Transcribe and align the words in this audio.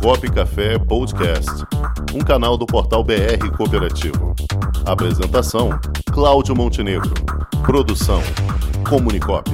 Cop 0.00 0.30
Café 0.30 0.78
Podcast, 0.78 1.50
um 2.14 2.20
canal 2.20 2.56
do 2.56 2.66
portal 2.66 3.02
BR 3.02 3.50
Cooperativo. 3.56 4.34
Apresentação: 4.84 5.70
Cláudio 6.12 6.54
Montenegro. 6.54 7.12
Produção: 7.64 8.20
Comunicop. 8.88 9.50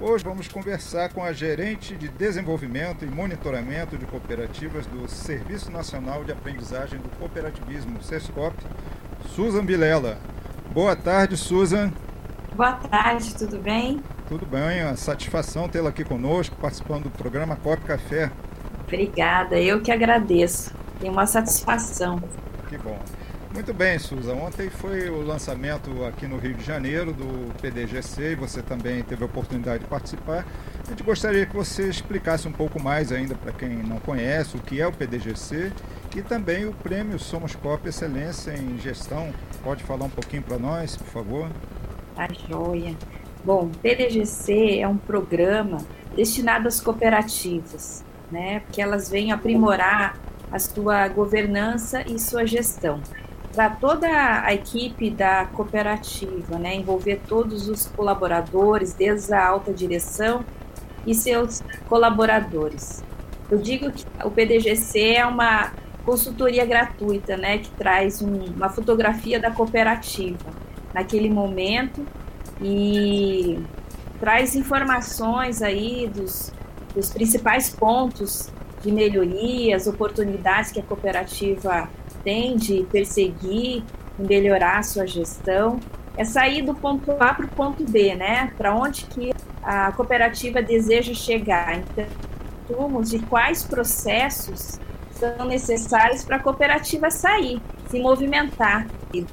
Hoje 0.00 0.24
vamos 0.24 0.48
conversar 0.48 1.12
com 1.12 1.22
a 1.22 1.32
gerente 1.32 1.94
de 1.94 2.08
desenvolvimento 2.08 3.04
e 3.04 3.08
monitoramento 3.08 3.96
de 3.96 4.06
cooperativas 4.06 4.86
do 4.86 5.08
Serviço 5.08 5.70
Nacional 5.70 6.24
de 6.24 6.32
Aprendizagem 6.32 6.98
do 6.98 7.08
Cooperativismo, 7.18 8.02
SESCOP, 8.02 8.56
Susan 9.34 9.64
Vilela. 9.64 10.18
Boa 10.72 10.96
tarde, 10.96 11.36
Susan. 11.36 11.92
Boa 12.54 12.72
tarde, 12.72 13.34
tudo 13.34 13.58
bem? 13.58 14.02
Tudo 14.28 14.44
bem, 14.44 14.82
a 14.82 14.96
satisfação 14.96 15.68
tê-la 15.68 15.90
aqui 15.90 16.04
conosco, 16.04 16.56
participando 16.56 17.04
do 17.04 17.10
programa 17.10 17.56
Cop 17.56 17.82
Café. 17.84 18.30
Obrigada, 18.82 19.58
eu 19.60 19.80
que 19.80 19.90
agradeço. 19.90 20.72
Tem 21.00 21.08
uma 21.08 21.26
satisfação. 21.26 22.22
Que 22.68 22.76
bom. 22.76 22.98
Muito 23.58 23.74
bem, 23.74 23.98
Suza. 23.98 24.32
Ontem 24.34 24.70
foi 24.70 25.10
o 25.10 25.20
lançamento 25.20 26.04
aqui 26.04 26.28
no 26.28 26.38
Rio 26.38 26.54
de 26.54 26.64
Janeiro 26.64 27.12
do 27.12 27.52
PDGC 27.60 28.30
e 28.30 28.34
você 28.36 28.62
também 28.62 29.02
teve 29.02 29.24
a 29.24 29.26
oportunidade 29.26 29.82
de 29.82 29.90
participar. 29.90 30.46
A 30.86 30.90
gente 30.90 31.02
gostaria 31.02 31.44
que 31.44 31.56
você 31.56 31.88
explicasse 31.88 32.46
um 32.46 32.52
pouco 32.52 32.80
mais 32.80 33.10
ainda 33.10 33.34
para 33.34 33.50
quem 33.50 33.70
não 33.70 33.98
conhece 33.98 34.56
o 34.56 34.60
que 34.60 34.80
é 34.80 34.86
o 34.86 34.92
PDGC 34.92 35.72
e 36.14 36.22
também 36.22 36.66
o 36.66 36.72
prêmio 36.72 37.18
Somos 37.18 37.56
Cop 37.56 37.86
Excelência 37.88 38.52
em 38.52 38.78
Gestão. 38.78 39.34
Pode 39.64 39.82
falar 39.82 40.04
um 40.04 40.10
pouquinho 40.10 40.42
para 40.44 40.56
nós, 40.56 40.94
por 40.94 41.08
favor? 41.08 41.50
Tá 42.14 42.28
joia. 42.48 42.94
Bom, 43.44 43.72
PDGC 43.82 44.78
é 44.78 44.86
um 44.86 44.96
programa 44.96 45.78
destinado 46.14 46.68
às 46.68 46.80
cooperativas, 46.80 48.04
né? 48.30 48.60
Porque 48.60 48.80
elas 48.80 49.10
vêm 49.10 49.32
aprimorar 49.32 50.16
a 50.48 50.60
sua 50.60 51.08
governança 51.08 52.04
e 52.08 52.20
sua 52.20 52.46
gestão 52.46 53.02
para 53.54 53.70
toda 53.70 54.08
a 54.44 54.52
equipe 54.52 55.10
da 55.10 55.46
cooperativa, 55.46 56.58
né, 56.58 56.76
envolver 56.76 57.20
todos 57.26 57.68
os 57.68 57.86
colaboradores, 57.86 58.92
desde 58.92 59.32
a 59.32 59.46
alta 59.46 59.72
direção 59.72 60.44
e 61.06 61.14
seus 61.14 61.62
colaboradores. 61.88 63.02
Eu 63.50 63.58
digo 63.58 63.90
que 63.90 64.04
o 64.24 64.30
PDGC 64.30 65.14
é 65.14 65.26
uma 65.26 65.72
consultoria 66.04 66.64
gratuita, 66.64 67.36
né, 67.36 67.58
que 67.58 67.70
traz 67.70 68.22
um, 68.22 68.44
uma 68.44 68.68
fotografia 68.68 69.40
da 69.40 69.50
cooperativa 69.50 70.50
naquele 70.92 71.30
momento 71.30 72.06
e 72.60 73.58
traz 74.20 74.54
informações 74.54 75.62
aí 75.62 76.10
dos, 76.14 76.52
dos 76.94 77.10
principais 77.10 77.70
pontos 77.70 78.50
de 78.82 78.92
melhorias, 78.92 79.86
oportunidades 79.86 80.70
que 80.70 80.80
a 80.80 80.82
cooperativa 80.82 81.88
tem 82.28 82.58
de 82.58 82.86
perseguir, 82.92 83.82
melhorar 84.18 84.80
a 84.80 84.82
sua 84.82 85.06
gestão, 85.06 85.80
é 86.14 86.26
sair 86.26 86.60
do 86.60 86.74
ponto 86.74 87.10
A 87.12 87.32
para 87.32 87.46
o 87.46 87.48
ponto 87.48 87.90
B, 87.90 88.14
né? 88.14 88.52
Para 88.58 88.74
onde 88.74 89.06
que 89.06 89.32
a 89.62 89.90
cooperativa 89.92 90.60
deseja 90.60 91.14
chegar. 91.14 91.78
Então, 91.78 93.00
de 93.00 93.18
quais 93.20 93.64
processos 93.64 94.78
são 95.12 95.46
necessários 95.46 96.22
para 96.22 96.36
a 96.36 96.38
cooperativa 96.38 97.10
sair, 97.10 97.62
se 97.88 97.98
movimentar 97.98 98.86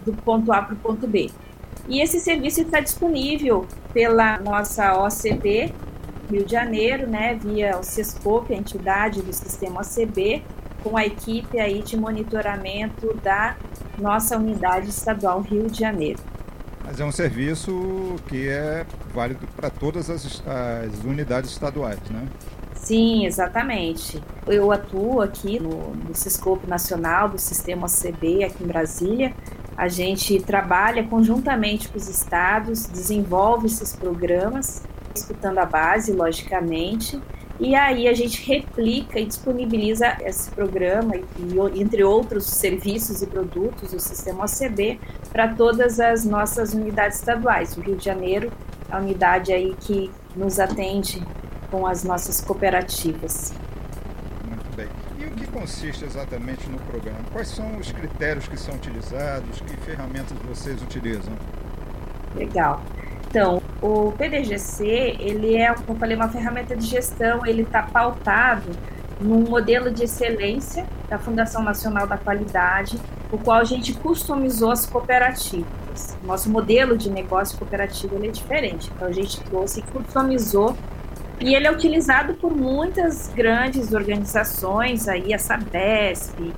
do 0.05 0.13
ponto 0.13 0.53
A 0.53 0.61
para 0.61 0.75
o 0.75 0.77
ponto 0.77 1.05
B. 1.05 1.29
E 1.89 2.01
esse 2.01 2.21
serviço 2.21 2.61
está 2.61 2.79
disponível 2.79 3.65
pela 3.93 4.39
nossa 4.39 4.97
OCB 5.03 5.73
Rio 6.31 6.45
de 6.45 6.51
Janeiro, 6.51 7.07
né, 7.07 7.35
via 7.35 7.77
o 7.77 7.83
CESCOP, 7.83 8.53
a 8.53 8.57
entidade 8.57 9.21
do 9.21 9.33
sistema 9.33 9.81
OCB, 9.81 10.41
com 10.85 10.95
a 10.95 11.03
equipe 11.03 11.59
aí 11.59 11.81
de 11.81 11.97
monitoramento 11.97 13.11
da 13.23 13.57
nossa 13.97 14.37
unidade 14.37 14.87
estadual 14.89 15.41
Rio 15.41 15.67
de 15.67 15.79
Janeiro. 15.79 16.19
Mas 16.85 16.99
é 16.99 17.03
um 17.03 17.11
serviço 17.11 18.17
que 18.27 18.47
é 18.47 18.85
válido 19.11 19.47
para 19.55 19.71
todas 19.71 20.11
as, 20.11 20.43
as 20.45 21.03
unidades 21.03 21.49
estaduais, 21.49 21.99
né? 22.11 22.27
Sim, 22.75 23.25
exatamente. 23.25 24.21
Eu 24.45 24.71
atuo 24.71 25.21
aqui 25.21 25.59
no, 25.59 25.95
no 25.95 26.13
Ciscope 26.13 26.67
Nacional 26.67 27.29
do 27.29 27.39
Sistema 27.39 27.87
OCB 27.87 28.43
aqui 28.43 28.63
em 28.63 28.67
Brasília. 28.67 29.33
A 29.75 29.87
gente 29.87 30.39
trabalha 30.39 31.03
conjuntamente 31.03 31.89
com 31.89 31.97
os 31.97 32.07
estados, 32.07 32.85
desenvolve 32.85 33.65
esses 33.65 33.95
programas, 33.95 34.83
escutando 35.15 35.57
a 35.57 35.65
base, 35.65 36.13
logicamente, 36.13 37.19
e 37.59 37.73
aí 37.73 38.07
a 38.07 38.13
gente 38.13 38.45
replica 38.45 39.19
e 39.19 39.25
disponibiliza 39.25 40.17
esse 40.21 40.51
programa, 40.51 41.15
e, 41.15 41.79
entre 41.79 42.03
outros 42.03 42.45
serviços 42.45 43.21
e 43.21 43.27
produtos 43.27 43.91
do 43.91 43.99
sistema 43.99 44.43
OCB, 44.43 44.99
para 45.31 45.53
todas 45.53 45.99
as 45.99 46.25
nossas 46.25 46.73
unidades 46.73 47.19
estaduais. 47.19 47.77
O 47.77 47.81
Rio 47.81 47.95
de 47.95 48.03
Janeiro 48.03 48.51
é 48.89 48.95
a 48.95 48.99
unidade 48.99 49.53
aí 49.53 49.75
que 49.79 50.11
nos 50.35 50.59
atende 50.59 51.23
com 51.71 51.87
as 51.87 52.03
nossas 52.03 52.41
cooperativas. 52.41 53.53
Muito 54.47 54.75
bem. 54.75 54.87
E 55.17 55.25
o 55.25 55.31
que 55.31 55.47
consiste 55.47 56.03
exatamente 56.03 56.69
no 56.69 56.77
programa? 56.79 57.19
Quais 57.31 57.47
são 57.47 57.77
os 57.77 57.91
critérios 57.91 58.47
que 58.47 58.59
são 58.59 58.75
utilizados? 58.75 59.61
Que 59.61 59.77
ferramentas 59.77 60.37
vocês 60.47 60.81
utilizam? 60.81 61.33
Legal. 62.35 62.81
Então, 63.29 63.61
o 63.81 64.11
PDGC, 64.13 65.17
ele 65.19 65.55
é, 65.55 65.73
como 65.73 65.91
eu 65.91 65.95
falei, 65.95 66.15
uma 66.15 66.29
ferramenta 66.29 66.75
de 66.75 66.85
gestão, 66.85 67.45
ele 67.45 67.63
está 67.63 67.83
pautado 67.83 68.69
num 69.19 69.41
modelo 69.41 69.91
de 69.91 70.03
excelência 70.03 70.85
da 71.09 71.17
Fundação 71.17 71.63
Nacional 71.63 72.07
da 72.07 72.17
Qualidade, 72.17 72.99
o 73.31 73.37
qual 73.37 73.57
a 73.59 73.63
gente 73.63 73.93
customizou 73.93 74.71
as 74.71 74.85
cooperativas. 74.85 76.17
Nosso 76.23 76.49
modelo 76.49 76.97
de 76.97 77.09
negócio 77.09 77.57
cooperativo 77.57 78.23
é 78.23 78.27
diferente, 78.27 78.91
então 78.93 79.07
a 79.07 79.11
gente 79.11 79.39
trouxe 79.41 79.79
e 79.79 79.83
customizou. 79.83 80.75
E 81.39 81.53
ele 81.53 81.67
é 81.67 81.71
utilizado 81.71 82.33
por 82.35 82.55
muitas 82.55 83.29
grandes 83.33 83.93
organizações, 83.93 85.07
aí 85.07 85.33
a 85.33 85.39
Sabesp, 85.39 86.53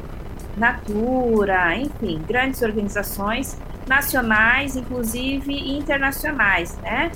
Natura, 0.56 1.76
enfim, 1.78 2.22
grandes 2.28 2.62
organizações 2.62 3.58
nacionais, 3.88 4.76
inclusive 4.76 5.54
internacionais, 5.78 6.78
né? 6.78 7.12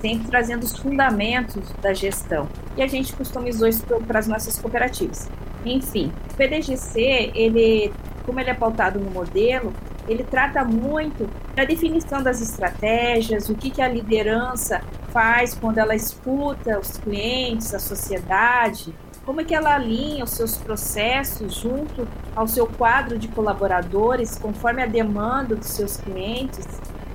Sempre 0.00 0.28
trazendo 0.28 0.64
os 0.64 0.76
fundamentos 0.76 1.70
da 1.82 1.92
gestão. 1.92 2.48
E 2.76 2.82
a 2.82 2.86
gente 2.86 3.12
customizou 3.12 3.68
isso 3.68 3.84
para 3.84 4.18
as 4.18 4.26
nossas 4.26 4.58
cooperativas. 4.58 5.28
Enfim, 5.64 6.12
o 6.32 6.34
PDGC, 6.34 7.32
ele, 7.34 7.92
como 8.24 8.40
ele 8.40 8.50
é 8.50 8.54
pautado 8.54 8.98
no 8.98 9.10
modelo, 9.10 9.74
ele 10.08 10.24
trata 10.24 10.64
muito 10.64 11.28
da 11.54 11.64
definição 11.64 12.22
das 12.22 12.40
estratégias, 12.40 13.48
o 13.48 13.54
que, 13.54 13.70
que 13.70 13.82
a 13.82 13.88
liderança 13.88 14.80
faz 15.12 15.54
quando 15.54 15.78
ela 15.78 15.94
escuta 15.94 16.78
os 16.78 16.96
clientes, 16.96 17.74
a 17.74 17.78
sociedade, 17.78 18.94
como 19.24 19.40
é 19.40 19.44
que 19.44 19.54
ela 19.54 19.74
alinha 19.74 20.24
os 20.24 20.30
seus 20.30 20.56
processos 20.56 21.54
junto 21.54 22.08
ao 22.34 22.46
seu 22.46 22.66
quadro 22.66 23.18
de 23.18 23.28
colaboradores, 23.28 24.38
conforme 24.38 24.82
a 24.82 24.86
demanda 24.86 25.54
dos 25.56 25.68
seus 25.68 25.96
clientes? 25.96 26.66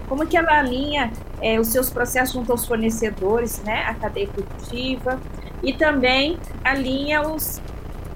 Como 0.08 0.26
que 0.28 0.38
ela 0.38 0.60
alinha 0.60 1.12
é, 1.42 1.60
os 1.60 1.68
seus 1.68 1.90
processos 1.90 2.34
junto 2.34 2.52
aos 2.52 2.66
fornecedores, 2.66 3.62
né, 3.64 3.84
a 3.88 3.94
cadeia 3.96 4.28
produtiva? 4.28 5.20
E 5.64 5.74
também 5.74 6.38
alinha 6.64 7.22
os, 7.22 7.60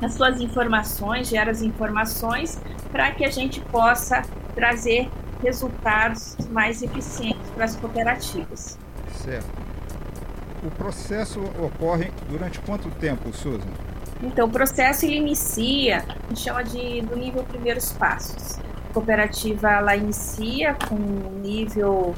as 0.01 0.13
suas 0.13 0.39
informações, 0.39 1.29
gera 1.29 1.49
as 1.49 1.61
informações 1.61 2.59
para 2.91 3.11
que 3.11 3.25
a 3.25 3.31
gente 3.31 3.59
possa 3.61 4.23
trazer 4.53 5.09
resultados 5.41 6.35
mais 6.51 6.81
eficientes 6.81 7.49
para 7.55 7.65
as 7.65 7.75
cooperativas. 7.75 8.77
Certo. 9.13 9.49
O 10.63 10.69
processo 10.71 11.39
ocorre 11.57 12.11
durante 12.29 12.59
quanto 12.59 12.89
tempo, 12.91 13.33
Susan? 13.33 13.88
Então, 14.21 14.47
o 14.47 14.51
processo 14.51 15.05
ele 15.05 15.15
inicia, 15.15 16.03
a 16.07 16.27
gente 16.29 16.41
chama 16.41 16.63
de 16.63 17.01
do 17.01 17.15
nível 17.15 17.43
primeiros 17.43 17.91
passos. 17.93 18.59
A 18.89 18.93
cooperativa 18.93 19.71
ela 19.71 19.95
inicia 19.95 20.75
com 20.87 20.95
um 20.95 21.39
nível 21.41 22.13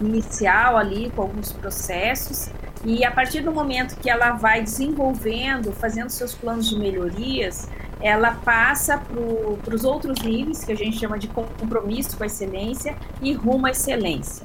inicial 0.00 0.76
ali, 0.76 1.10
com 1.14 1.22
alguns 1.22 1.52
processos, 1.52 2.50
e 2.84 3.04
a 3.04 3.10
partir 3.10 3.40
do 3.40 3.52
momento 3.52 3.96
que 3.96 4.10
ela 4.10 4.32
vai 4.32 4.62
desenvolvendo, 4.62 5.72
fazendo 5.72 6.10
seus 6.10 6.34
planos 6.34 6.68
de 6.68 6.78
melhorias, 6.78 7.68
ela 8.00 8.32
passa 8.32 8.98
para 8.98 9.74
os 9.74 9.84
outros 9.84 10.20
níveis, 10.20 10.64
que 10.64 10.72
a 10.72 10.76
gente 10.76 10.98
chama 10.98 11.18
de 11.18 11.28
compromisso 11.28 12.16
com 12.16 12.24
a 12.24 12.26
excelência 12.26 12.96
e 13.20 13.32
rumo 13.32 13.66
à 13.66 13.70
excelência. 13.70 14.44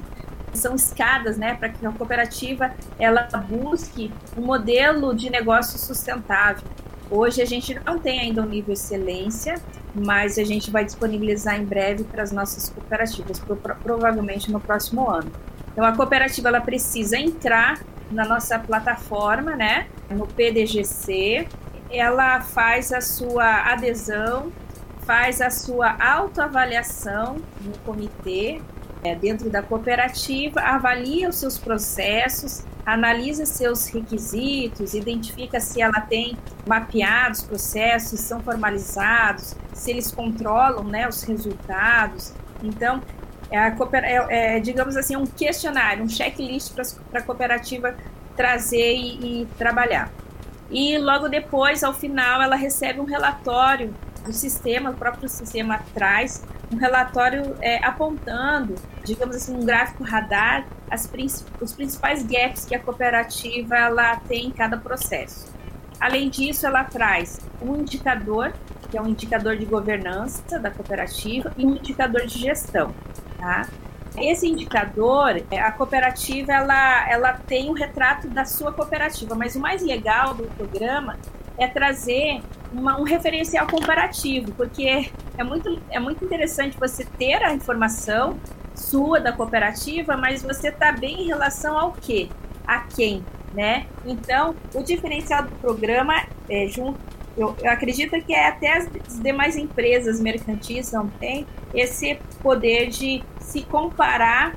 São 0.54 0.76
escadas, 0.76 1.36
né, 1.36 1.54
para 1.54 1.68
que 1.68 1.84
a 1.84 1.90
cooperativa 1.90 2.72
ela 2.98 3.28
busque 3.48 4.12
um 4.36 4.42
modelo 4.42 5.14
de 5.14 5.28
negócio 5.28 5.78
sustentável, 5.78 6.64
Hoje 7.10 7.40
a 7.40 7.46
gente 7.46 7.74
não 7.86 7.98
tem 7.98 8.20
ainda 8.20 8.42
um 8.42 8.46
nível 8.46 8.74
excelência, 8.74 9.60
mas 9.94 10.38
a 10.38 10.44
gente 10.44 10.70
vai 10.70 10.84
disponibilizar 10.84 11.58
em 11.58 11.64
breve 11.64 12.04
para 12.04 12.22
as 12.22 12.30
nossas 12.30 12.68
cooperativas, 12.68 13.40
provavelmente 13.82 14.52
no 14.52 14.60
próximo 14.60 15.08
ano. 15.08 15.30
Então 15.72 15.84
a 15.84 15.92
cooperativa 15.92 16.48
ela 16.48 16.60
precisa 16.60 17.16
entrar 17.16 17.80
na 18.10 18.26
nossa 18.26 18.58
plataforma, 18.58 19.54
né, 19.54 19.86
no 20.10 20.26
PDGC, 20.26 21.46
ela 21.90 22.40
faz 22.40 22.92
a 22.92 23.00
sua 23.00 23.72
adesão, 23.72 24.52
faz 25.06 25.40
a 25.40 25.50
sua 25.50 25.96
autoavaliação 25.98 27.36
no 27.62 27.78
comitê, 27.78 28.60
é, 29.02 29.14
dentro 29.14 29.48
da 29.50 29.62
cooperativa, 29.62 30.60
avalia 30.60 31.28
os 31.28 31.36
seus 31.36 31.58
processos, 31.58 32.64
analisa 32.84 33.46
seus 33.46 33.86
requisitos, 33.88 34.94
identifica 34.94 35.60
se 35.60 35.80
ela 35.80 36.00
tem 36.00 36.36
mapeados 36.66 37.42
processos, 37.42 38.20
são 38.20 38.40
formalizados, 38.40 39.54
se 39.72 39.90
eles 39.90 40.10
controlam 40.10 40.84
né, 40.84 41.08
os 41.08 41.22
resultados. 41.22 42.32
Então, 42.62 43.02
é, 43.50 43.58
é, 43.58 44.56
é, 44.56 44.60
digamos 44.60 44.96
assim, 44.96 45.16
um 45.16 45.26
questionário, 45.26 46.04
um 46.04 46.08
checklist 46.08 46.72
para 46.74 47.20
a 47.20 47.22
cooperativa 47.22 47.94
trazer 48.36 48.94
e, 48.94 49.42
e 49.42 49.46
trabalhar. 49.58 50.10
E 50.70 50.98
logo 50.98 51.28
depois, 51.28 51.82
ao 51.82 51.94
final, 51.94 52.42
ela 52.42 52.56
recebe 52.56 53.00
um 53.00 53.04
relatório 53.04 53.94
do 54.24 54.32
sistema, 54.32 54.90
o 54.90 54.94
próprio 54.94 55.28
sistema 55.28 55.80
traz 55.94 56.42
um 56.72 56.76
relatório 56.76 57.56
é, 57.60 57.84
apontando, 57.84 58.74
digamos 59.04 59.36
assim, 59.36 59.54
um 59.54 59.64
gráfico 59.64 60.04
radar, 60.04 60.66
as, 60.90 61.10
os 61.60 61.72
principais 61.72 62.22
gaps 62.22 62.64
que 62.64 62.74
a 62.74 62.78
cooperativa 62.78 63.76
ela 63.76 64.16
tem 64.16 64.46
em 64.46 64.50
cada 64.50 64.76
processo. 64.76 65.52
Além 66.00 66.28
disso, 66.28 66.66
ela 66.66 66.84
traz 66.84 67.40
um 67.60 67.76
indicador, 67.76 68.52
que 68.90 68.96
é 68.96 69.02
um 69.02 69.08
indicador 69.08 69.56
de 69.56 69.64
governança 69.64 70.58
da 70.58 70.70
cooperativa, 70.70 71.52
e 71.56 71.66
um 71.66 71.76
indicador 71.76 72.26
de 72.26 72.38
gestão. 72.38 72.94
Tá? 73.36 73.68
Esse 74.16 74.46
indicador, 74.46 75.42
é, 75.50 75.60
a 75.60 75.72
cooperativa, 75.72 76.52
ela, 76.52 77.10
ela 77.10 77.32
tem 77.32 77.70
um 77.70 77.72
retrato 77.72 78.28
da 78.28 78.44
sua 78.44 78.72
cooperativa, 78.72 79.34
mas 79.34 79.56
o 79.56 79.60
mais 79.60 79.82
legal 79.82 80.34
do 80.34 80.44
programa 80.56 81.16
é 81.56 81.66
trazer 81.66 82.40
uma, 82.72 82.98
um 83.00 83.02
referencial 83.02 83.66
comparativo, 83.66 84.52
porque 84.52 85.10
é 85.36 85.44
muito, 85.44 85.80
é 85.90 85.98
muito 85.98 86.24
interessante 86.24 86.76
você 86.78 87.04
ter 87.04 87.42
a 87.42 87.52
informação 87.52 88.38
sua 88.74 89.20
da 89.20 89.32
cooperativa, 89.32 90.16
mas 90.16 90.42
você 90.42 90.68
está 90.68 90.92
bem 90.92 91.22
em 91.22 91.26
relação 91.26 91.78
ao 91.78 91.92
quê? 91.92 92.28
A 92.66 92.80
quem, 92.80 93.24
né? 93.52 93.86
Então, 94.04 94.54
o 94.74 94.82
diferencial 94.82 95.42
do 95.44 95.50
programa 95.56 96.24
é 96.48 96.68
junto 96.68 96.98
eu, 97.38 97.54
eu, 97.62 97.70
acredito 97.70 98.20
que 98.22 98.34
é 98.34 98.48
até 98.48 98.76
as, 98.76 98.88
demais 99.22 99.56
empresas 99.56 100.20
mercantis 100.20 100.90
não 100.90 101.06
têm 101.08 101.46
esse 101.72 102.18
poder 102.42 102.88
de 102.88 103.22
se 103.38 103.62
comparar 103.62 104.56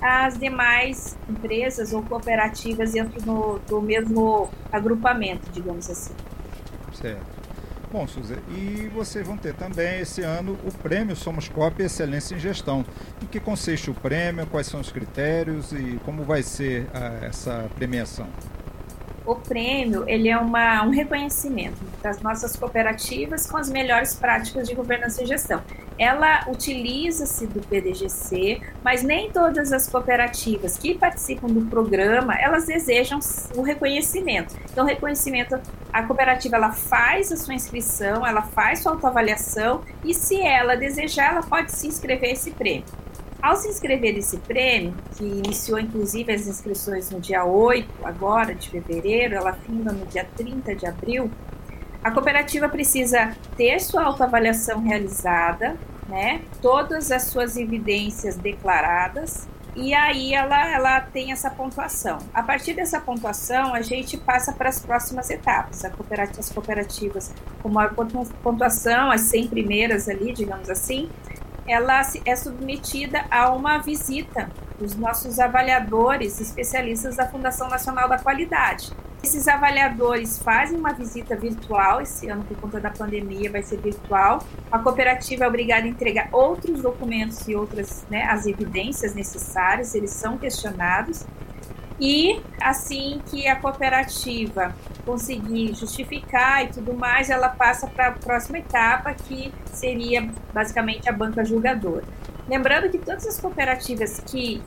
às 0.00 0.38
demais 0.38 1.16
empresas 1.28 1.92
ou 1.92 2.02
cooperativas 2.02 2.92
dentro 2.92 3.20
do 3.68 3.82
mesmo 3.82 4.48
agrupamento, 4.72 5.50
digamos 5.52 5.90
assim. 5.90 6.14
Certo. 6.94 7.35
Bom, 7.92 8.06
Suzy, 8.06 8.34
e 8.50 8.90
vocês 8.92 9.24
vão 9.24 9.36
ter 9.36 9.54
também 9.54 10.00
esse 10.00 10.20
ano 10.20 10.58
o 10.64 10.72
prêmio 10.72 11.14
Somos 11.14 11.48
Copy 11.48 11.84
Excelência 11.84 12.34
em 12.34 12.38
Gestão. 12.38 12.84
Em 13.22 13.26
que 13.26 13.38
consiste 13.38 13.90
o 13.90 13.94
prêmio, 13.94 14.46
quais 14.48 14.66
são 14.66 14.80
os 14.80 14.90
critérios 14.90 15.72
e 15.72 16.00
como 16.04 16.24
vai 16.24 16.42
ser 16.42 16.88
a, 16.92 16.98
ah, 16.98 17.26
essa 17.26 17.70
premiação? 17.76 18.26
o 19.26 19.34
prêmio 19.34 20.04
ele 20.08 20.28
é 20.28 20.38
uma, 20.38 20.84
um 20.84 20.90
reconhecimento 20.90 21.78
das 22.00 22.22
nossas 22.22 22.54
cooperativas 22.56 23.50
com 23.50 23.56
as 23.56 23.68
melhores 23.68 24.14
práticas 24.14 24.68
de 24.68 24.74
governança 24.74 25.22
e 25.22 25.26
gestão. 25.26 25.60
Ela 25.98 26.44
utiliza-se 26.48 27.46
do 27.46 27.60
PDGC, 27.60 28.60
mas 28.84 29.02
nem 29.02 29.30
todas 29.30 29.72
as 29.72 29.88
cooperativas 29.88 30.78
que 30.78 30.94
participam 30.94 31.48
do 31.48 31.62
programa 31.66 32.34
elas 32.38 32.66
desejam 32.66 33.18
o 33.56 33.62
reconhecimento. 33.62 34.54
Então, 34.70 34.84
o 34.84 34.86
reconhecimento, 34.86 35.58
a 35.96 36.02
cooperativa 36.02 36.56
ela 36.56 36.72
faz 36.72 37.32
a 37.32 37.38
sua 37.38 37.54
inscrição, 37.54 38.26
ela 38.26 38.42
faz 38.42 38.80
sua 38.80 38.92
autoavaliação 38.92 39.80
e, 40.04 40.12
se 40.12 40.38
ela 40.42 40.76
desejar, 40.76 41.32
ela 41.32 41.42
pode 41.42 41.72
se 41.72 41.86
inscrever 41.86 42.32
esse 42.32 42.50
prêmio. 42.50 42.84
Ao 43.40 43.56
se 43.56 43.66
inscrever 43.66 44.12
nesse 44.12 44.36
prêmio, 44.36 44.94
que 45.16 45.24
iniciou 45.24 45.78
inclusive 45.78 46.30
as 46.30 46.46
inscrições 46.46 47.10
no 47.10 47.18
dia 47.18 47.46
8 47.46 47.88
agora 48.04 48.54
de 48.54 48.68
fevereiro, 48.68 49.36
ela 49.36 49.54
finda 49.54 49.90
no 49.90 50.04
dia 50.04 50.28
30 50.36 50.74
de 50.74 50.84
abril, 50.84 51.30
a 52.04 52.10
cooperativa 52.10 52.68
precisa 52.68 53.34
ter 53.56 53.80
sua 53.80 54.02
autoavaliação 54.04 54.82
realizada, 54.82 55.78
né? 56.06 56.42
Todas 56.60 57.10
as 57.10 57.22
suas 57.22 57.56
evidências 57.56 58.36
declaradas 58.36 59.48
e 59.76 59.92
aí 59.92 60.32
ela, 60.32 60.68
ela 60.70 61.00
tem 61.02 61.32
essa 61.32 61.50
pontuação. 61.50 62.18
A 62.32 62.42
partir 62.42 62.72
dessa 62.72 62.98
pontuação, 62.98 63.74
a 63.74 63.82
gente 63.82 64.16
passa 64.16 64.50
para 64.52 64.70
as 64.70 64.80
próximas 64.80 65.28
etapas. 65.28 65.82
Cooperativa, 65.96 66.40
as 66.40 66.50
cooperativas 66.50 67.34
com 67.62 67.68
maior 67.68 67.94
pontuação, 68.42 69.10
as 69.10 69.20
100 69.22 69.48
primeiras 69.48 70.08
ali, 70.08 70.32
digamos 70.32 70.70
assim, 70.70 71.10
ela 71.68 72.00
é 72.24 72.36
submetida 72.36 73.26
a 73.30 73.50
uma 73.50 73.78
visita 73.78 74.50
dos 74.78 74.96
nossos 74.96 75.38
avaliadores 75.38 76.40
especialistas 76.40 77.16
da 77.16 77.28
Fundação 77.28 77.68
Nacional 77.68 78.08
da 78.08 78.18
Qualidade. 78.18 78.92
Esses 79.26 79.48
avaliadores 79.48 80.38
fazem 80.38 80.78
uma 80.78 80.92
visita 80.92 81.34
virtual, 81.34 82.00
esse 82.00 82.28
ano 82.28 82.44
por 82.44 82.56
conta 82.58 82.78
da 82.78 82.90
pandemia 82.90 83.50
vai 83.50 83.60
ser 83.60 83.76
virtual. 83.80 84.40
A 84.70 84.78
cooperativa 84.78 85.42
é 85.42 85.48
obrigada 85.48 85.84
a 85.84 85.88
entregar 85.88 86.28
outros 86.30 86.80
documentos 86.80 87.48
e 87.48 87.56
outras, 87.56 88.06
né, 88.08 88.22
as 88.22 88.46
evidências 88.46 89.16
necessárias, 89.16 89.96
eles 89.96 90.10
são 90.10 90.38
questionados 90.38 91.26
e 91.98 92.40
assim 92.60 93.20
que 93.26 93.48
a 93.48 93.56
cooperativa 93.56 94.72
conseguir 95.04 95.74
justificar 95.74 96.64
e 96.64 96.68
tudo 96.68 96.94
mais, 96.94 97.28
ela 97.28 97.48
passa 97.48 97.88
para 97.88 98.06
a 98.06 98.12
próxima 98.12 98.58
etapa, 98.58 99.12
que 99.12 99.52
seria 99.72 100.30
basicamente 100.54 101.08
a 101.08 101.12
banca 101.12 101.44
julgadora. 101.44 102.04
Lembrando 102.48 102.88
que 102.88 102.98
todas 102.98 103.26
as 103.26 103.40
cooperativas 103.40 104.20
que 104.20 104.62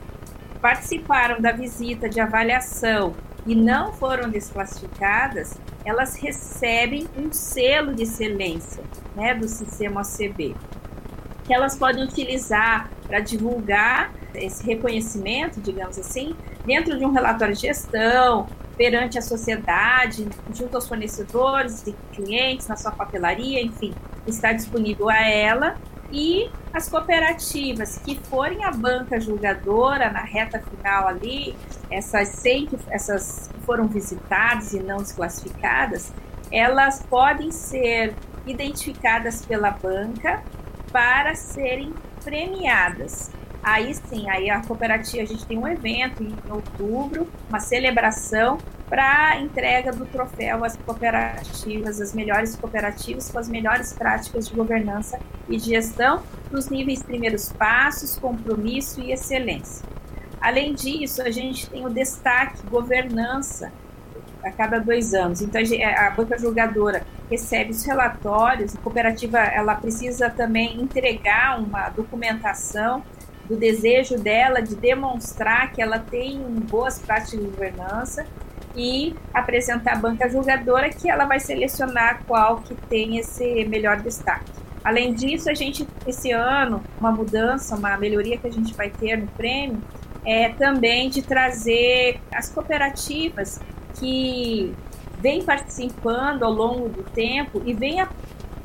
participaram 0.62 1.40
da 1.40 1.54
visita 1.54 2.10
de 2.10 2.20
avaliação 2.20 3.16
e 3.50 3.56
não 3.56 3.92
foram 3.92 4.30
desclassificadas, 4.30 5.60
elas 5.84 6.16
recebem 6.16 7.08
um 7.18 7.34
selo 7.34 7.96
de 7.96 8.04
excelência 8.04 8.84
né, 9.16 9.34
do 9.34 9.48
sistema 9.48 10.02
OCB, 10.02 10.56
que 11.46 11.52
elas 11.52 11.76
podem 11.76 12.04
utilizar 12.04 12.92
para 13.08 13.20
divulgar 13.20 14.14
esse 14.36 14.64
reconhecimento, 14.64 15.60
digamos 15.60 15.98
assim, 15.98 16.36
dentro 16.64 16.96
de 16.96 17.04
um 17.04 17.12
relatório 17.12 17.56
de 17.56 17.62
gestão, 17.62 18.48
perante 18.78 19.18
a 19.18 19.22
sociedade, 19.22 20.28
junto 20.54 20.76
aos 20.76 20.88
fornecedores 20.88 21.88
e 21.88 21.96
clientes, 22.14 22.68
na 22.68 22.78
sua 22.78 22.92
papelaria, 22.92 23.60
enfim, 23.64 23.96
está 24.28 24.54
disponível 24.54 25.10
a 25.10 25.28
ela. 25.28 25.76
E 26.12 26.50
as 26.74 26.90
cooperativas 26.90 28.00
que 28.00 28.16
forem 28.16 28.64
a 28.64 28.72
banca 28.72 29.20
julgadora 29.20 30.10
na 30.10 30.22
reta 30.22 30.60
final 30.60 31.08
ali, 31.08 31.56
essas 31.92 32.30
100 32.30 32.66
que, 32.66 32.78
essas 32.90 33.50
foram 33.66 33.88
visitadas 33.88 34.74
e 34.74 34.80
não 34.80 34.98
desclassificadas, 34.98 36.12
elas 36.52 37.04
podem 37.08 37.52
ser 37.52 38.16
identificadas 38.46 39.46
pela 39.46 39.72
banca 39.72 40.42
para 40.92 41.36
serem 41.36 41.94
premiadas. 42.24 43.32
Aí 43.62 43.94
sim, 43.94 44.30
aí 44.30 44.50
a 44.50 44.62
cooperativa, 44.62 45.24
a 45.24 45.26
gente 45.26 45.46
tem 45.46 45.58
um 45.58 45.68
evento 45.68 46.24
em 46.24 46.36
outubro, 46.50 47.28
uma 47.50 47.60
celebração 47.60 48.58
para 48.90 49.40
entrega 49.40 49.92
do 49.92 50.06
troféu 50.06 50.66
às 50.66 50.76
cooperativas, 50.76 52.02
as 52.02 52.14
melhores 52.14 52.56
cooperativas 52.56 53.30
com 53.30 53.38
as 53.38 53.48
melhores 53.48 53.94
práticas 53.94 54.48
de 54.48 54.56
governança 54.56 55.20
e 55.48 55.58
de 55.58 55.70
gestão 55.70 56.24
nos 56.52 56.70
níveis 56.70 57.04
primeiros 57.04 57.52
passos, 57.52 58.18
compromisso 58.18 59.00
e 59.00 59.12
excelência. 59.12 59.88
Além 60.42 60.74
disso, 60.74 61.22
a 61.22 61.30
gente 61.30 61.70
tem 61.70 61.86
o 61.86 61.90
destaque 61.90 62.66
governança 62.68 63.72
a 64.44 64.50
cada 64.52 64.80
dois 64.80 65.14
anos. 65.14 65.42
Então, 65.42 65.62
a 65.98 66.10
banca 66.10 66.38
julgadora 66.38 67.06
recebe 67.30 67.72
os 67.72 67.86
relatórios, 67.86 68.76
a 68.76 68.80
cooperativa 68.80 69.38
ela 69.38 69.76
precisa 69.76 70.30
também 70.30 70.82
entregar 70.82 71.60
uma 71.60 71.90
documentação 71.90 73.04
do 73.48 73.56
desejo 73.56 74.18
dela 74.18 74.62
de 74.62 74.76
demonstrar 74.76 75.72
que 75.74 75.82
ela 75.82 76.00
tem 76.00 76.40
boas 76.70 77.00
práticas 77.00 77.40
de 77.40 77.46
governança 77.46 78.26
e 78.80 79.14
apresentar 79.34 79.92
a 79.92 79.96
banca 79.98 80.30
julgadora 80.30 80.90
que 80.90 81.10
ela 81.10 81.26
vai 81.26 81.38
selecionar 81.38 82.24
qual 82.26 82.62
que 82.62 82.74
tem 82.74 83.18
esse 83.18 83.66
melhor 83.66 83.98
destaque. 83.98 84.50
Além 84.82 85.14
disso, 85.14 85.50
a 85.50 85.54
gente 85.54 85.86
esse 86.08 86.32
ano 86.32 86.82
uma 86.98 87.12
mudança, 87.12 87.76
uma 87.76 87.98
melhoria 87.98 88.38
que 88.38 88.48
a 88.48 88.52
gente 88.52 88.74
vai 88.74 88.90
ter 88.90 89.18
no 89.18 89.28
prêmio 89.28 89.82
é 90.26 90.48
também 90.50 91.10
de 91.10 91.22
trazer 91.22 92.22
as 92.34 92.48
cooperativas 92.48 93.60
que 93.96 94.74
vêm 95.20 95.44
participando 95.44 96.44
ao 96.44 96.52
longo 96.52 96.88
do 96.88 97.04
tempo 97.04 97.62
e 97.66 97.74
vêm 97.74 98.06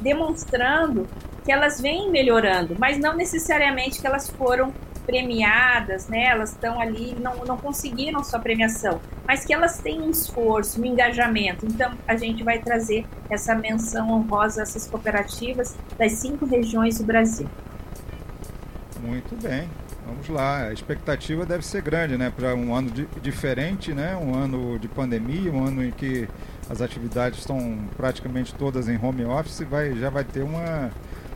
demonstrando 0.00 1.08
que 1.44 1.50
elas 1.50 1.80
vêm 1.80 2.08
melhorando, 2.08 2.76
mas 2.78 2.98
não 2.98 3.16
necessariamente 3.16 4.00
que 4.00 4.06
elas 4.06 4.30
foram 4.30 4.72
premiadas, 5.06 6.08
né? 6.08 6.24
Elas 6.24 6.50
estão 6.50 6.80
ali, 6.80 7.16
não, 7.20 7.44
não 7.44 7.56
conseguiram 7.56 8.22
sua 8.24 8.38
premiação, 8.38 9.00
mas 9.26 9.44
que 9.44 9.52
elas 9.52 9.78
têm 9.78 10.00
um 10.00 10.10
esforço, 10.10 10.80
um 10.80 10.84
engajamento. 10.84 11.66
Então, 11.66 11.92
a 12.06 12.16
gente 12.16 12.42
vai 12.42 12.58
trazer 12.58 13.06
essa 13.30 13.54
menção 13.54 14.10
honrosa 14.10 14.60
a 14.60 14.62
essas 14.62 14.86
cooperativas 14.86 15.76
das 15.98 16.12
cinco 16.12 16.44
regiões 16.46 16.98
do 16.98 17.04
Brasil. 17.04 17.48
Muito 19.00 19.34
bem. 19.42 19.68
Vamos 20.06 20.28
lá, 20.28 20.68
a 20.68 20.72
expectativa 20.72 21.46
deve 21.46 21.64
ser 21.64 21.80
grande, 21.80 22.18
né? 22.18 22.30
Para 22.34 22.54
um 22.54 22.74
ano 22.74 22.90
de, 22.90 23.06
diferente, 23.22 23.94
né? 23.94 24.14
Um 24.16 24.34
ano 24.34 24.78
de 24.78 24.86
pandemia, 24.86 25.50
um 25.50 25.64
ano 25.64 25.82
em 25.82 25.90
que 25.90 26.28
as 26.68 26.82
atividades 26.82 27.38
estão 27.38 27.78
praticamente 27.96 28.54
todas 28.54 28.88
em 28.88 28.98
home 29.02 29.24
office, 29.24 29.60
vai, 29.60 29.94
já 29.96 30.10
vai 30.10 30.24
ter 30.24 30.42
uma, 30.42 30.90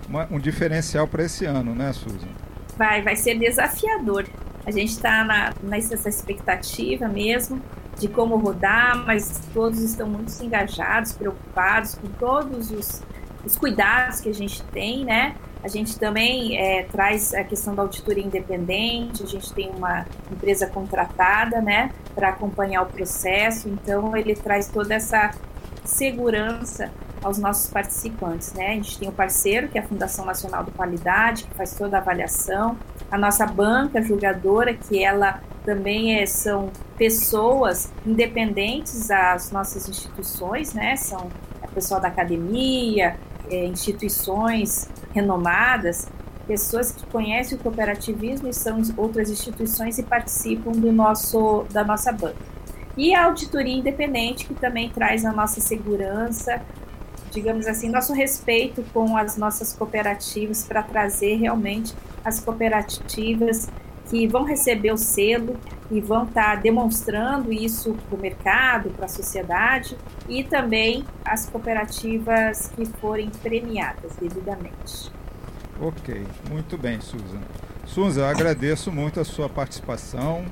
uma 0.08 0.28
um 0.30 0.38
diferencial 0.38 1.06
para 1.08 1.24
esse 1.24 1.46
ano, 1.46 1.74
né, 1.74 1.92
Susan? 1.92 2.28
Vai, 2.78 3.02
vai 3.02 3.16
ser 3.16 3.38
desafiador. 3.38 4.24
A 4.64 4.70
gente 4.70 4.92
está 4.92 5.52
nessa 5.62 6.08
expectativa 6.08 7.08
mesmo 7.08 7.60
de 7.98 8.06
como 8.06 8.36
rodar, 8.36 9.04
mas 9.04 9.40
todos 9.52 9.80
estão 9.80 10.08
muito 10.08 10.32
engajados, 10.42 11.12
preocupados 11.12 11.96
com 11.96 12.06
todos 12.06 12.70
os, 12.70 13.02
os 13.44 13.56
cuidados 13.56 14.20
que 14.20 14.28
a 14.28 14.34
gente 14.34 14.62
tem, 14.64 15.04
né? 15.04 15.34
A 15.62 15.66
gente 15.66 15.98
também 15.98 16.56
é, 16.56 16.84
traz 16.84 17.34
a 17.34 17.42
questão 17.42 17.74
da 17.74 17.82
auditoria 17.82 18.24
independente, 18.24 19.24
a 19.24 19.26
gente 19.26 19.52
tem 19.52 19.70
uma 19.70 20.06
empresa 20.30 20.68
contratada, 20.68 21.60
né, 21.60 21.90
para 22.14 22.28
acompanhar 22.28 22.82
o 22.82 22.86
processo, 22.86 23.68
então 23.68 24.16
ele 24.16 24.36
traz 24.36 24.68
toda 24.68 24.94
essa 24.94 25.32
segurança 25.84 26.92
aos 27.22 27.38
nossos 27.38 27.70
participantes, 27.70 28.52
né? 28.52 28.68
A 28.68 28.74
gente 28.74 28.98
tem 28.98 29.08
o 29.08 29.10
um 29.10 29.14
parceiro, 29.14 29.68
que 29.68 29.78
é 29.78 29.80
a 29.80 29.86
Fundação 29.86 30.24
Nacional 30.24 30.64
de 30.64 30.70
Qualidade, 30.72 31.44
que 31.44 31.54
faz 31.54 31.74
toda 31.74 31.96
a 31.96 32.00
avaliação, 32.00 32.76
a 33.10 33.18
nossa 33.18 33.46
banca 33.46 34.02
julgadora, 34.02 34.74
que 34.74 35.02
ela 35.02 35.40
também 35.64 36.20
é, 36.20 36.26
são 36.26 36.70
pessoas 36.96 37.92
independentes 38.06 39.08
das 39.08 39.50
nossas 39.50 39.88
instituições, 39.88 40.72
né? 40.72 40.96
São 40.96 41.28
a 41.62 41.68
pessoal 41.68 42.00
da 42.00 42.08
academia, 42.08 43.16
é, 43.50 43.66
instituições 43.66 44.88
renomadas, 45.12 46.08
pessoas 46.46 46.92
que 46.92 47.04
conhecem 47.06 47.58
o 47.58 47.60
cooperativismo 47.60 48.48
e 48.48 48.54
são 48.54 48.80
outras 48.96 49.30
instituições 49.30 49.98
e 49.98 50.02
participam 50.02 50.72
do 50.72 50.90
nosso 50.90 51.64
da 51.70 51.84
nossa 51.84 52.10
banca. 52.12 52.36
E 52.96 53.14
a 53.14 53.26
auditoria 53.26 53.76
independente, 53.76 54.46
que 54.46 54.54
também 54.54 54.90
traz 54.90 55.24
a 55.24 55.32
nossa 55.32 55.60
segurança, 55.60 56.60
digamos 57.30 57.66
assim, 57.66 57.88
nosso 57.88 58.12
respeito 58.12 58.84
com 58.92 59.16
as 59.16 59.36
nossas 59.36 59.72
cooperativas 59.72 60.64
para 60.64 60.82
trazer 60.82 61.36
realmente 61.36 61.94
as 62.24 62.40
cooperativas 62.40 63.68
que 64.08 64.26
vão 64.26 64.44
receber 64.44 64.92
o 64.92 64.96
selo 64.96 65.56
e 65.90 66.00
vão 66.00 66.24
estar 66.24 66.56
tá 66.56 66.56
demonstrando 66.56 67.52
isso 67.52 67.94
para 68.08 68.18
o 68.18 68.20
mercado, 68.20 68.90
para 68.90 69.04
a 69.04 69.08
sociedade 69.08 69.96
e 70.28 70.42
também 70.42 71.04
as 71.24 71.46
cooperativas 71.46 72.70
que 72.74 72.84
forem 72.86 73.30
premiadas 73.42 74.16
devidamente. 74.20 75.10
Ok, 75.80 76.26
muito 76.50 76.76
bem, 76.76 77.00
Susan. 77.00 77.40
Susan, 77.86 78.28
agradeço 78.28 78.90
muito 78.90 79.20
a 79.20 79.24
sua 79.24 79.48
participação 79.48 80.44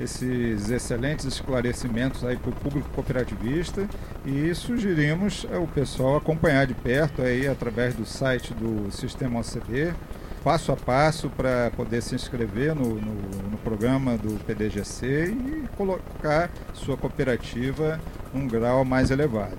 esses 0.00 0.70
excelentes 0.70 1.26
esclarecimentos 1.26 2.24
aí 2.24 2.36
para 2.36 2.50
o 2.50 2.54
público 2.54 2.88
cooperativista 2.90 3.86
e 4.24 4.54
sugerimos 4.54 5.44
o 5.44 5.66
pessoal 5.66 6.16
acompanhar 6.16 6.66
de 6.66 6.74
perto 6.74 7.22
aí 7.22 7.46
através 7.46 7.94
do 7.94 8.06
site 8.06 8.54
do 8.54 8.90
Sistema 8.90 9.40
OCB, 9.40 9.92
passo 10.42 10.72
a 10.72 10.76
passo 10.76 11.28
para 11.28 11.70
poder 11.76 12.02
se 12.02 12.14
inscrever 12.14 12.74
no, 12.74 12.94
no, 12.94 13.14
no, 13.50 13.58
programa 13.58 14.16
do 14.16 14.42
PDGC 14.44 15.26
e 15.26 15.68
colocar 15.76 16.50
sua 16.72 16.96
cooperativa 16.96 18.00
num 18.32 18.46
grau 18.46 18.84
mais 18.84 19.10
elevado. 19.10 19.58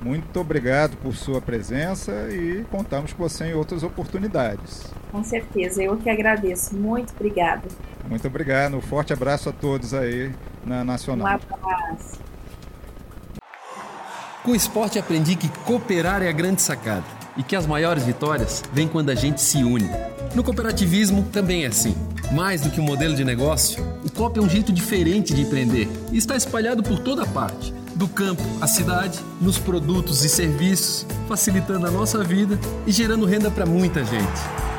Muito 0.00 0.40
obrigado 0.40 0.96
por 0.96 1.14
sua 1.14 1.40
presença 1.40 2.12
e 2.30 2.64
contamos 2.70 3.12
com 3.12 3.22
você 3.22 3.46
em 3.46 3.54
outras 3.54 3.82
oportunidades. 3.82 4.92
Com 5.12 5.22
certeza, 5.22 5.82
eu 5.82 5.96
que 5.96 6.10
agradeço. 6.10 6.74
Muito 6.74 7.12
obrigada. 7.14 7.68
Muito 8.08 8.26
obrigado. 8.26 8.76
Um 8.76 8.80
forte 8.80 9.12
abraço 9.12 9.48
a 9.48 9.52
todos 9.52 9.94
aí 9.94 10.34
na 10.64 10.84
Nacional. 10.84 11.26
Um 11.26 11.30
abraço. 11.30 12.20
Com 14.42 14.50
o 14.50 14.56
esporte 14.56 14.98
aprendi 14.98 15.36
que 15.36 15.48
cooperar 15.60 16.22
é 16.22 16.28
a 16.28 16.32
grande 16.32 16.60
sacada 16.60 17.04
e 17.36 17.42
que 17.42 17.54
as 17.54 17.66
maiores 17.66 18.04
vitórias 18.04 18.62
vêm 18.72 18.88
quando 18.88 19.10
a 19.10 19.14
gente 19.14 19.40
se 19.40 19.62
une. 19.62 19.88
No 20.34 20.42
cooperativismo 20.42 21.22
também 21.32 21.64
é 21.64 21.68
assim. 21.68 21.94
Mais 22.32 22.60
do 22.62 22.70
que 22.70 22.80
um 22.80 22.84
modelo 22.84 23.14
de 23.14 23.24
negócio, 23.24 23.82
o 24.04 24.10
COP 24.10 24.38
é 24.38 24.42
um 24.42 24.48
jeito 24.48 24.72
diferente 24.72 25.32
de 25.34 25.42
empreender 25.42 25.88
e 26.10 26.16
está 26.16 26.34
espalhado 26.34 26.82
por 26.82 26.98
toda 26.98 27.26
parte 27.26 27.72
do 27.94 28.08
campo 28.08 28.42
à 28.60 28.66
cidade, 28.66 29.20
nos 29.40 29.58
produtos 29.58 30.24
e 30.24 30.28
serviços, 30.28 31.06
facilitando 31.28 31.86
a 31.86 31.90
nossa 31.90 32.24
vida 32.24 32.58
e 32.86 32.90
gerando 32.90 33.26
renda 33.26 33.50
para 33.50 33.66
muita 33.66 34.04
gente. 34.04 34.71